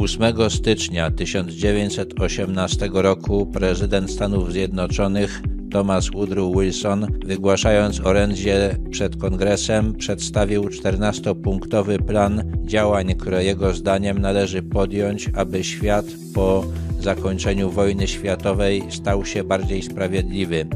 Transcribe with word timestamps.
8 0.00 0.50
stycznia 0.50 1.10
1918 1.10 2.90
roku 2.92 3.46
prezydent 3.46 4.10
Stanów 4.10 4.52
Zjednoczonych 4.52 5.42
Thomas 5.70 6.10
Woodrow 6.10 6.56
Wilson, 6.56 7.06
wygłaszając 7.24 8.00
orędzie 8.00 8.76
przed 8.90 9.16
kongresem, 9.16 9.94
przedstawił 9.94 10.62
14-punktowy 10.62 11.98
plan 12.02 12.52
działań, 12.64 13.14
które 13.14 13.44
jego 13.44 13.74
zdaniem 13.74 14.18
należy 14.18 14.62
podjąć, 14.62 15.30
aby 15.34 15.64
świat 15.64 16.06
po 16.34 16.64
zakończeniu 17.00 17.70
wojny 17.70 18.08
światowej 18.08 18.82
stał 18.90 19.24
się 19.24 19.44
bardziej 19.44 19.82
sprawiedliwy. 19.82 20.66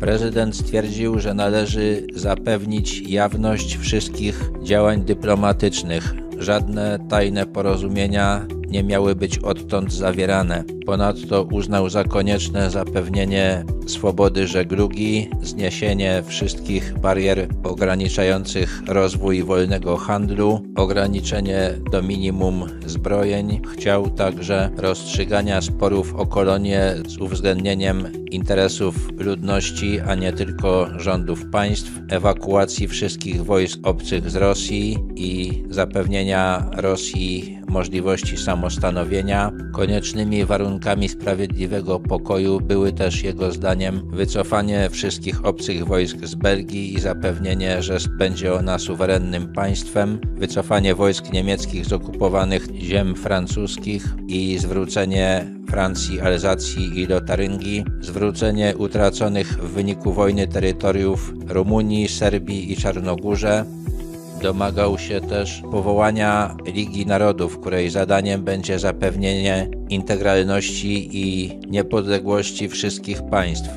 Prezydent 0.00 0.56
stwierdził, 0.56 1.18
że 1.18 1.34
należy 1.34 2.06
zapewnić 2.14 3.00
jawność 3.00 3.76
wszystkich 3.76 4.50
działań 4.62 5.04
dyplomatycznych. 5.04 6.23
Żadne 6.38 6.98
tajne 7.08 7.46
porozumienia 7.46 8.46
nie 8.68 8.84
miały 8.84 9.14
być 9.14 9.38
odtąd 9.38 9.92
zawierane. 9.92 10.64
Ponadto 10.86 11.42
uznał 11.42 11.88
za 11.88 12.04
konieczne 12.04 12.70
zapewnienie 12.70 13.64
swobody 13.86 14.46
żeglugi, 14.46 15.30
zniesienie 15.42 16.22
wszystkich 16.26 16.98
barier 16.98 17.48
ograniczających 17.64 18.82
rozwój 18.86 19.42
wolnego 19.42 19.96
handlu, 19.96 20.62
ograniczenie 20.76 21.70
do 21.92 22.02
minimum 22.02 22.64
zbrojeń. 22.86 23.60
Chciał 23.72 24.10
także 24.10 24.70
rozstrzygania 24.76 25.60
sporów 25.60 26.14
o 26.14 26.26
kolonie 26.26 26.94
z 27.08 27.18
uwzględnieniem 27.18 28.08
interesów 28.30 28.94
ludności, 29.18 30.00
a 30.00 30.14
nie 30.14 30.32
tylko 30.32 30.88
rządów 30.96 31.46
państw, 31.50 31.90
ewakuacji 32.10 32.88
wszystkich 32.88 33.44
wojsk 33.44 33.78
obcych 33.82 34.30
z 34.30 34.36
Rosji 34.36 34.98
i 35.16 35.62
zapewnienia 35.70 36.70
Rosji 36.76 37.58
możliwości 37.68 38.36
samostanowienia. 38.36 39.52
Koniecznymi 39.72 40.44
warunkami 40.44 41.08
sprawiedliwego 41.08 42.00
pokoju 42.00 42.60
były 42.60 42.92
też 42.92 43.22
jego 43.22 43.52
wycofanie 44.12 44.90
wszystkich 44.90 45.44
obcych 45.44 45.86
wojsk 45.86 46.16
z 46.22 46.34
Belgii 46.34 46.94
i 46.94 47.00
zapewnienie, 47.00 47.82
że 47.82 47.98
będzie 48.18 48.54
ona 48.54 48.78
suwerennym 48.78 49.52
państwem, 49.52 50.20
wycofanie 50.34 50.94
wojsk 50.94 51.32
niemieckich 51.32 51.86
z 51.86 51.92
okupowanych 51.92 52.66
ziem 52.80 53.14
francuskich 53.14 54.04
i 54.28 54.58
zwrócenie 54.58 55.46
Francji, 55.68 56.20
Alzacji 56.20 57.00
i 57.00 57.06
Lotaryngii, 57.06 57.84
zwrócenie 58.00 58.76
utraconych 58.76 59.48
w 59.48 59.72
wyniku 59.72 60.12
wojny 60.12 60.48
terytoriów 60.48 61.32
Rumunii, 61.48 62.08
Serbii 62.08 62.72
i 62.72 62.76
Czarnogórze, 62.76 63.64
Domagał 64.44 64.98
się 64.98 65.20
też 65.20 65.62
powołania 65.70 66.56
Ligi 66.66 67.06
Narodów, 67.06 67.60
której 67.60 67.90
zadaniem 67.90 68.42
będzie 68.42 68.78
zapewnienie 68.78 69.68
integralności 69.88 71.08
i 71.12 71.58
niepodległości 71.70 72.68
wszystkich 72.68 73.22
państw. 73.22 73.70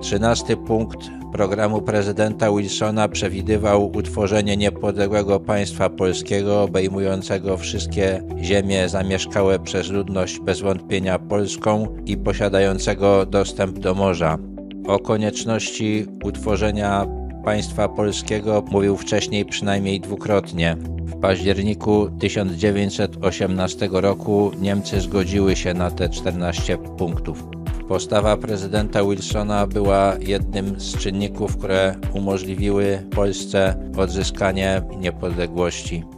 Trzynasty 0.00 0.56
punkt 0.56 0.98
programu 1.32 1.82
prezydenta 1.82 2.52
Wilsona 2.52 3.08
przewidywał 3.08 3.92
utworzenie 3.96 4.56
niepodległego 4.56 5.40
państwa 5.40 5.90
polskiego 5.90 6.62
obejmującego 6.62 7.56
wszystkie 7.56 8.22
ziemie 8.42 8.88
zamieszkałe 8.88 9.58
przez 9.58 9.90
ludność 9.90 10.40
bez 10.40 10.60
wątpienia 10.60 11.18
polską 11.18 11.96
i 12.06 12.16
posiadającego 12.16 13.26
dostęp 13.26 13.78
do 13.78 13.94
morza. 13.94 14.38
O 14.86 14.98
konieczności 14.98 16.06
utworzenia 16.24 17.25
państwa 17.46 17.88
polskiego 17.88 18.64
mówił 18.70 18.96
wcześniej 18.96 19.44
przynajmniej 19.44 20.00
dwukrotnie. 20.00 20.76
W 21.00 21.20
październiku 21.20 22.10
1918 22.18 23.88
roku 23.92 24.50
Niemcy 24.60 25.00
zgodziły 25.00 25.56
się 25.56 25.74
na 25.74 25.90
te 25.90 26.08
14 26.08 26.78
punktów. 26.78 27.44
Postawa 27.88 28.36
prezydenta 28.36 29.04
Wilsona 29.04 29.66
była 29.66 30.16
jednym 30.20 30.80
z 30.80 30.98
czynników, 30.98 31.56
które 31.56 31.94
umożliwiły 32.14 33.02
Polsce 33.10 33.90
odzyskanie 33.96 34.82
niepodległości. 35.00 36.15